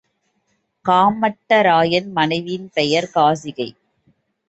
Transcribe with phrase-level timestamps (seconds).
[0.85, 3.69] காமட்டராயன் மனைவியின் பெயர் காசிகை.